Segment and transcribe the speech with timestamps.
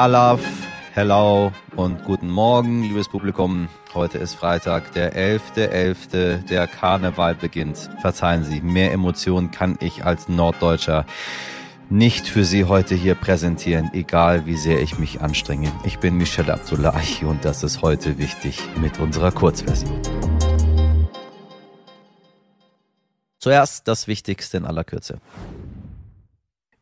[0.00, 0.40] Alaf,
[0.94, 3.68] hello und guten Morgen, liebes Publikum.
[3.92, 7.90] Heute ist Freitag, der 11.11., .11., der Karneval beginnt.
[8.00, 11.04] Verzeihen Sie, mehr Emotionen kann ich als Norddeutscher
[11.90, 15.70] nicht für Sie heute hier präsentieren, egal wie sehr ich mich anstrenge.
[15.84, 20.00] Ich bin Michelle Abdullahi und das ist heute wichtig mit unserer Kurzversion.
[23.38, 25.20] Zuerst das Wichtigste in aller Kürze.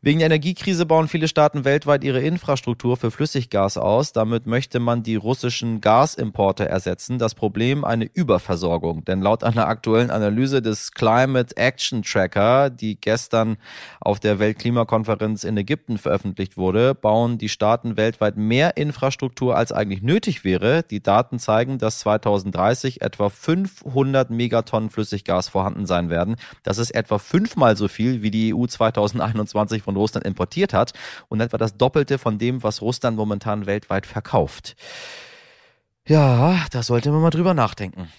[0.00, 4.12] Wegen der Energiekrise bauen viele Staaten weltweit ihre Infrastruktur für Flüssiggas aus.
[4.12, 7.18] Damit möchte man die russischen Gasimporte ersetzen.
[7.18, 9.04] Das Problem eine Überversorgung.
[9.04, 13.56] Denn laut einer aktuellen Analyse des Climate Action Tracker, die gestern
[14.00, 20.02] auf der Weltklimakonferenz in Ägypten veröffentlicht wurde, bauen die Staaten weltweit mehr Infrastruktur als eigentlich
[20.02, 20.84] nötig wäre.
[20.84, 26.36] Die Daten zeigen, dass 2030 etwa 500 Megatonnen Flüssiggas vorhanden sein werden.
[26.62, 30.92] Das ist etwa fünfmal so viel wie die EU 2021 von Russland importiert hat
[31.28, 34.76] und etwa das Doppelte von dem, was Russland momentan weltweit verkauft.
[36.06, 38.12] Ja, da sollte man mal drüber nachdenken.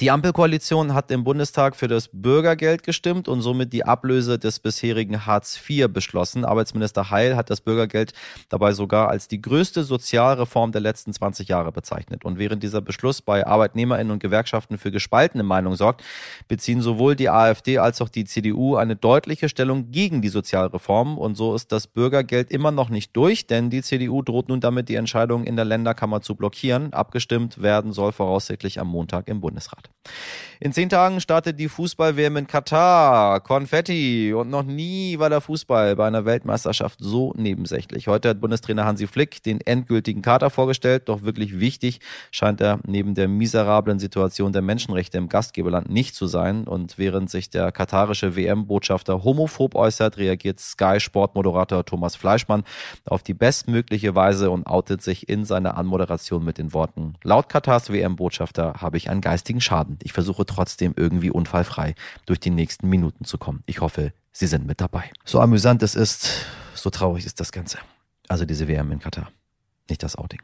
[0.00, 5.24] Die Ampelkoalition hat im Bundestag für das Bürgergeld gestimmt und somit die Ablöse des bisherigen
[5.24, 6.44] Hartz IV beschlossen.
[6.44, 8.12] Arbeitsminister Heil hat das Bürgergeld
[8.48, 12.24] dabei sogar als die größte Sozialreform der letzten 20 Jahre bezeichnet.
[12.24, 16.02] Und während dieser Beschluss bei Arbeitnehmerinnen und Gewerkschaften für gespaltene Meinung sorgt,
[16.48, 21.18] beziehen sowohl die AfD als auch die CDU eine deutliche Stellung gegen die Sozialreform.
[21.18, 24.88] Und so ist das Bürgergeld immer noch nicht durch, denn die CDU droht nun damit,
[24.88, 26.92] die Entscheidung in der Länderkammer zu blockieren.
[26.92, 29.83] Abgestimmt werden soll voraussichtlich am Montag im Bundesrat.
[30.60, 33.40] In zehn Tagen startet die Fußball-WM in Katar.
[33.40, 34.32] Konfetti.
[34.32, 38.06] Und noch nie war der Fußball bei einer Weltmeisterschaft so nebensächlich.
[38.06, 41.08] Heute hat Bundestrainer Hansi Flick den endgültigen Kater vorgestellt.
[41.08, 46.28] Doch wirklich wichtig scheint er neben der miserablen Situation der Menschenrechte im Gastgeberland nicht zu
[46.28, 46.64] sein.
[46.64, 52.62] Und während sich der katarische WM-Botschafter homophob äußert, reagiert Sky-Sport-Moderator Thomas Fleischmann
[53.06, 57.90] auf die bestmögliche Weise und outet sich in seiner Anmoderation mit den Worten, laut Katars
[57.90, 59.98] WM-Botschafter habe ich einen geistigen Schaden.
[60.02, 61.94] Ich versuche trotzdem irgendwie unfallfrei
[62.26, 63.62] durch die nächsten Minuten zu kommen.
[63.66, 65.10] Ich hoffe, Sie sind mit dabei.
[65.24, 67.78] So amüsant es ist, so traurig ist das Ganze.
[68.28, 69.30] Also diese WM in Katar,
[69.88, 70.40] nicht das Outing.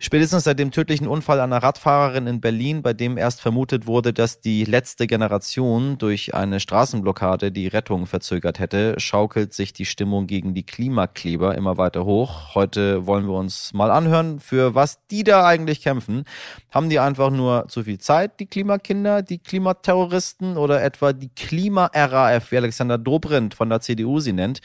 [0.00, 4.40] Spätestens seit dem tödlichen Unfall einer Radfahrerin in Berlin, bei dem erst vermutet wurde, dass
[4.40, 10.54] die letzte Generation durch eine Straßenblockade die Rettung verzögert hätte, schaukelt sich die Stimmung gegen
[10.54, 12.54] die Klimakleber immer weiter hoch.
[12.54, 16.22] Heute wollen wir uns mal anhören, für was die da eigentlich kämpfen.
[16.70, 22.52] Haben die einfach nur zu viel Zeit, die Klimakinder, die Klimaterroristen oder etwa die Klima-RAF,
[22.52, 24.60] wie Alexander Dobrindt von der CDU sie nennt?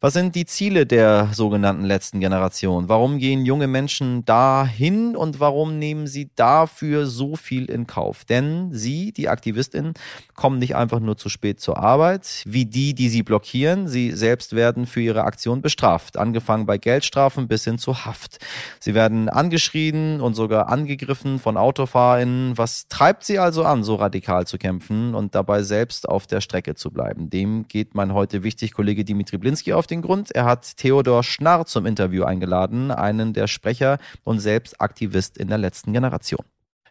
[0.00, 2.88] Was sind die Ziele der sogenannten letzten Generation?
[2.88, 8.24] Warum gehen junge Menschen da hin und warum nehmen sie dafür so viel in Kauf?
[8.24, 9.94] Denn sie, die AktivistInnen,
[10.34, 13.86] kommen nicht einfach nur zu spät zur Arbeit, wie die, die sie blockieren.
[13.86, 18.38] Sie selbst werden für ihre Aktion bestraft, angefangen bei Geldstrafen bis hin zu Haft.
[18.80, 22.58] Sie werden angeschrien und sogar angegriffen von AutofahrerInnen.
[22.58, 26.74] Was treibt sie also an, so radikal zu kämpfen und dabei selbst auf der Strecke
[26.74, 27.30] zu bleiben?
[27.30, 30.32] Dem geht mein heute wichtig Kollege Dimitri Blinski auf den Grund.
[30.32, 35.58] Er hat Theodor Schnarr zum Interview eingeladen, einen der Sprecher und selbst Aktivist in der
[35.58, 36.44] letzten Generation.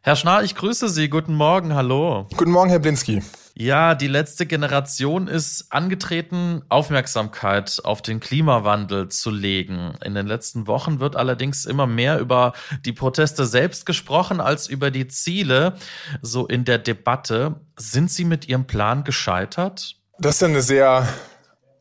[0.04, 1.10] Herr Schnarr, ich grüße Sie.
[1.10, 2.28] Guten Morgen, hallo.
[2.36, 3.22] Guten Morgen, Herr Blinski.
[3.54, 9.94] Ja, die letzte Generation ist angetreten, Aufmerksamkeit auf den Klimawandel zu legen.
[10.04, 14.90] In den letzten Wochen wird allerdings immer mehr über die Proteste selbst gesprochen als über
[14.90, 15.76] die Ziele.
[16.24, 17.62] So in der Debatte.
[17.78, 19.98] Sind Sie mit Ihrem Plan gescheitert?
[20.18, 21.08] Das ist eine sehr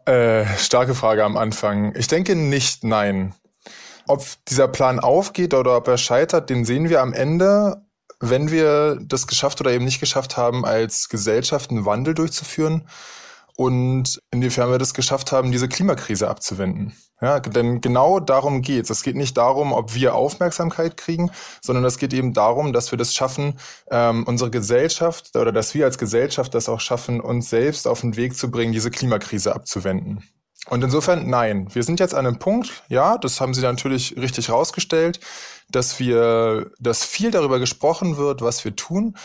[0.05, 1.95] äh, starke Frage am Anfang.
[1.95, 3.35] Ich denke nicht, nein.
[4.11, 7.87] Ob dieser Plan aufgeht oder ob er scheitert, den sehen wir am Ende,
[8.19, 12.89] wenn wir das geschafft oder eben nicht geschafft haben, als Gesellschaft einen Wandel durchzuführen
[13.57, 16.93] und inwiefern wir das geschafft haben, diese Klimakrise abzuwenden.
[17.21, 18.91] Ja, denn genau darum geht's.
[18.91, 21.31] Es geht nicht darum, ob wir Aufmerksamkeit kriegen,
[21.63, 23.61] sondern es geht eben darum, dass wir das schaffen,
[23.93, 28.17] ähm, unsere Gesellschaft oder dass wir als Gesellschaft das auch schaffen, uns selbst auf den
[28.17, 30.25] Weg zu bringen, diese Klimakrise abzuwenden.
[30.69, 34.51] Und insofern, nein, wir sind jetzt an einem Punkt, ja, das haben Sie natürlich richtig
[34.51, 35.21] rausgestellt,
[35.71, 39.17] dass wir, dass viel darüber gesprochen wird, was wir tun.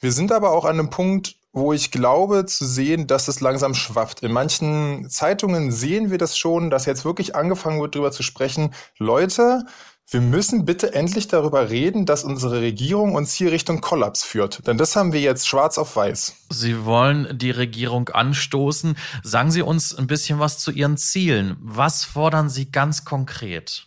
[0.00, 3.74] Wir sind aber auch an einem Punkt, wo ich glaube zu sehen, dass es langsam
[3.74, 4.22] schwappt.
[4.22, 8.74] In manchen Zeitungen sehen wir das schon, dass jetzt wirklich angefangen wird, darüber zu sprechen.
[8.98, 9.64] Leute,
[10.08, 14.66] wir müssen bitte endlich darüber reden, dass unsere Regierung uns hier Richtung Kollaps führt.
[14.66, 16.34] Denn das haben wir jetzt schwarz auf weiß.
[16.50, 18.96] Sie wollen die Regierung anstoßen.
[19.22, 21.56] Sagen Sie uns ein bisschen was zu Ihren Zielen.
[21.60, 23.86] Was fordern Sie ganz konkret?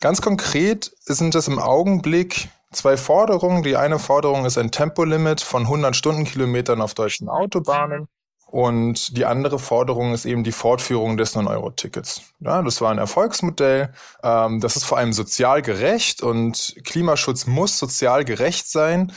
[0.00, 3.62] Ganz konkret sind es im Augenblick zwei Forderungen.
[3.62, 8.08] Die eine Forderung ist ein Tempolimit von 100 Stundenkilometern auf deutschen Autobahnen.
[8.46, 12.22] Und die andere Forderung ist eben die Fortführung des 9-Euro-Tickets.
[12.38, 13.92] Ja, das war ein Erfolgsmodell.
[14.22, 19.12] Ähm, das ist vor allem sozial gerecht und Klimaschutz muss sozial gerecht sein.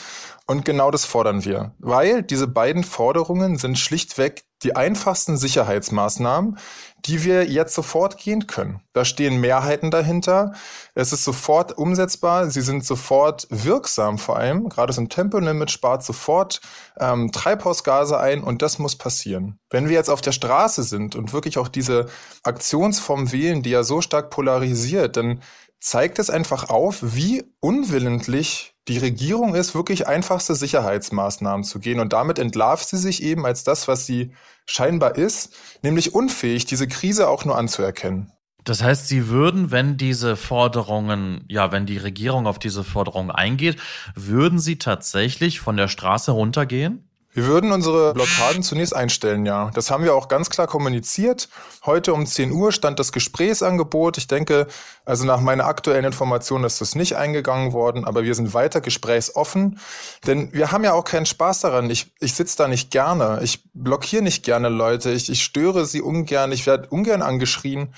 [0.50, 6.58] Und genau das fordern wir, weil diese beiden Forderungen sind schlichtweg die einfachsten Sicherheitsmaßnahmen,
[7.06, 8.82] die wir jetzt sofort gehen können.
[8.94, 10.54] Da stehen Mehrheiten dahinter.
[10.96, 12.50] Es ist sofort umsetzbar.
[12.50, 14.70] Sie sind sofort wirksam vor allem.
[14.70, 16.62] Gerade so ein Tempolimit spart sofort
[17.00, 19.60] ähm, Treibhausgase ein und das muss passieren.
[19.70, 22.08] Wenn wir jetzt auf der Straße sind und wirklich auch diese
[22.42, 25.44] Aktionsform wählen, die ja so stark polarisiert, dann
[25.80, 32.00] zeigt es einfach auf, wie unwillentlich die Regierung ist, wirklich einfachste Sicherheitsmaßnahmen zu gehen.
[32.00, 34.34] Und damit entlarvt sie sich eben als das, was sie
[34.66, 38.32] scheinbar ist, nämlich unfähig, diese Krise auch nur anzuerkennen.
[38.66, 43.78] Das heißt, Sie würden, wenn diese Forderungen, ja, wenn die Regierung auf diese Forderungen eingeht,
[44.16, 47.09] würden Sie tatsächlich von der Straße runtergehen?
[47.40, 49.72] Wir würden unsere Blockaden zunächst einstellen, ja.
[49.74, 51.48] Das haben wir auch ganz klar kommuniziert.
[51.86, 54.18] Heute um 10 Uhr stand das Gesprächsangebot.
[54.18, 54.68] Ich denke,
[55.06, 59.80] also nach meiner aktuellen Information ist das nicht eingegangen worden, aber wir sind weiter gesprächsoffen.
[60.28, 61.90] Denn wir haben ja auch keinen Spaß daran.
[61.90, 63.40] Ich, ich sitze da nicht gerne.
[63.42, 65.12] Ich blockiere nicht gerne Leute.
[65.12, 66.52] Ich, ich störe sie ungern.
[66.52, 67.94] Ich werde ungern angeschrien.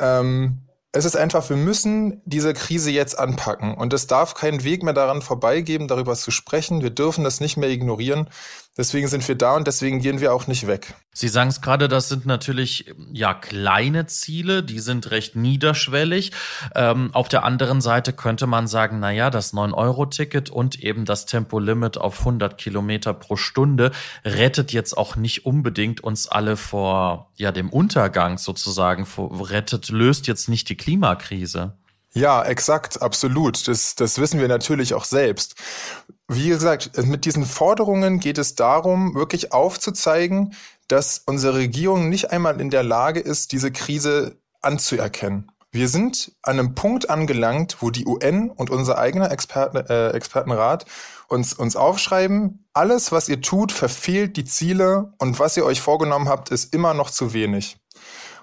[0.00, 3.74] Ähm, es ist einfach, wir müssen diese Krise jetzt anpacken.
[3.74, 6.82] Und es darf keinen Weg mehr daran vorbeigeben, darüber zu sprechen.
[6.82, 8.28] Wir dürfen das nicht mehr ignorieren.
[8.74, 10.94] Deswegen sind wir da und deswegen gehen wir auch nicht weg.
[11.12, 16.32] Sie sagen es gerade, das sind natürlich ja kleine Ziele, die sind recht niederschwellig.
[16.74, 21.26] Ähm, auf der anderen Seite könnte man sagen, na ja, das 9-Euro-Ticket und eben das
[21.26, 23.90] Tempolimit auf 100 Kilometer pro Stunde
[24.24, 30.26] rettet jetzt auch nicht unbedingt uns alle vor ja dem Untergang sozusagen, vor, rettet, löst
[30.28, 31.74] jetzt nicht die Klimakrise.
[32.14, 33.66] Ja, exakt, absolut.
[33.68, 35.54] Das, das wissen wir natürlich auch selbst.
[36.34, 40.54] Wie gesagt, mit diesen Forderungen geht es darum, wirklich aufzuzeigen,
[40.88, 45.52] dass unsere Regierung nicht einmal in der Lage ist, diese Krise anzuerkennen.
[45.72, 50.86] Wir sind an einem Punkt angelangt, wo die UN und unser eigener Experten, äh, Expertenrat
[51.28, 56.28] uns, uns aufschreiben, alles, was ihr tut, verfehlt die Ziele und was ihr euch vorgenommen
[56.28, 57.78] habt, ist immer noch zu wenig.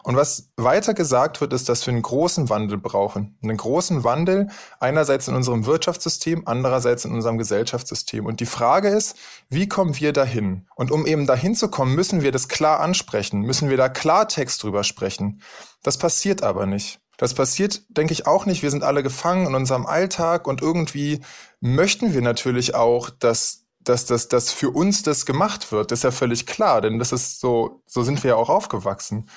[0.04, 3.38] Und was weiter gesagt wird, ist, dass wir einen großen Wandel brauchen.
[3.44, 4.50] Einen großen Wandel
[4.80, 8.25] einerseits in unserem Wirtschaftssystem, andererseits in unserem Gesellschaftssystem.
[8.25, 9.16] Und die Frage ist,
[9.50, 10.68] wie kommen wir dahin?
[10.75, 14.63] Und um eben dahin zu kommen, müssen wir das klar ansprechen, müssen wir da Klartext
[14.63, 15.42] drüber sprechen.
[15.84, 17.00] Das passiert aber nicht.
[17.18, 18.63] Das passiert, denke ich, auch nicht.
[18.63, 21.19] Wir sind alle gefangen in unserem Alltag und irgendwie
[21.60, 26.04] möchten wir natürlich auch, dass dass das dass für uns das gemacht wird, das ist
[26.04, 29.30] ja völlig klar, denn das ist so, so sind wir ja auch aufgewachsen.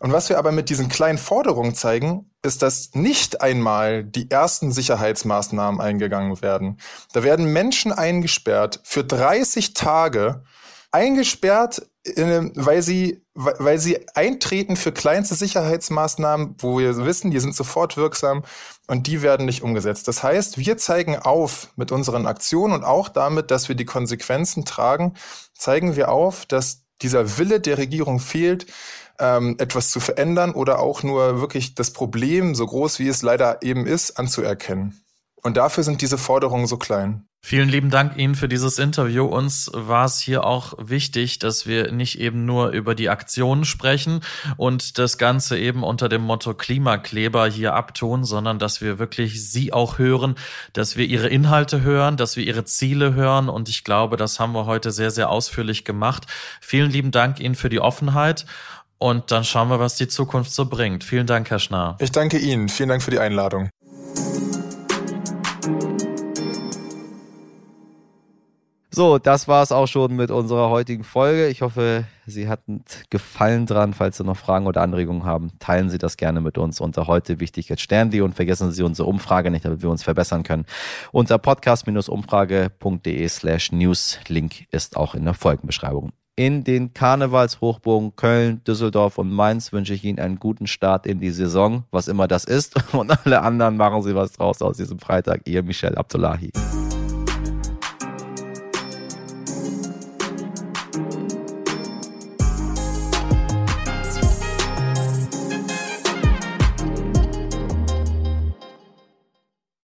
[0.00, 4.70] Und was wir aber mit diesen kleinen Forderungen zeigen, ist, dass nicht einmal die ersten
[4.72, 6.78] Sicherheitsmaßnahmen eingegangen werden.
[7.12, 10.42] Da werden Menschen eingesperrt für 30 Tage,
[10.92, 17.96] eingesperrt, weil sie, weil sie eintreten für kleinste Sicherheitsmaßnahmen, wo wir wissen, die sind sofort
[17.96, 18.44] wirksam
[18.86, 20.06] und die werden nicht umgesetzt.
[20.06, 24.64] Das heißt, wir zeigen auf mit unseren Aktionen und auch damit, dass wir die Konsequenzen
[24.64, 25.14] tragen,
[25.54, 28.66] zeigen wir auf, dass dieser Wille der Regierung fehlt,
[29.18, 33.62] ähm, etwas zu verändern oder auch nur wirklich das Problem, so groß wie es leider
[33.62, 35.00] eben ist, anzuerkennen.
[35.42, 37.28] Und dafür sind diese Forderungen so klein.
[37.48, 39.24] Vielen lieben Dank Ihnen für dieses Interview.
[39.24, 44.18] Uns war es hier auch wichtig, dass wir nicht eben nur über die Aktionen sprechen
[44.56, 49.72] und das Ganze eben unter dem Motto Klimakleber hier abtun, sondern dass wir wirklich Sie
[49.72, 50.34] auch hören,
[50.72, 53.48] dass wir Ihre Inhalte hören, dass wir Ihre Ziele hören.
[53.48, 56.24] Und ich glaube, das haben wir heute sehr, sehr ausführlich gemacht.
[56.60, 58.44] Vielen lieben Dank Ihnen für die Offenheit.
[58.98, 61.04] Und dann schauen wir, was die Zukunft so bringt.
[61.04, 61.96] Vielen Dank, Herr Schnarr.
[62.00, 62.68] Ich danke Ihnen.
[62.68, 63.70] Vielen Dank für die Einladung.
[68.96, 71.48] So, das war es auch schon mit unserer heutigen Folge.
[71.48, 73.92] Ich hoffe, Sie hatten Gefallen dran.
[73.92, 77.38] Falls Sie noch Fragen oder Anregungen haben, teilen Sie das gerne mit uns unter heute
[77.38, 80.64] wichtig jetzt Sternli und vergessen Sie unsere Umfrage nicht, damit wir uns verbessern können.
[81.12, 84.18] Unter podcast-umfrage.de slash news.
[84.28, 86.12] Link ist auch in der Folgenbeschreibung.
[86.34, 91.32] In den Karnevalshochburgen Köln, Düsseldorf und Mainz wünsche ich Ihnen einen guten Start in die
[91.32, 92.76] Saison, was immer das ist.
[92.94, 95.42] Und alle anderen machen Sie was draus aus diesem Freitag.
[95.44, 96.50] Ihr Michel Abdullahi.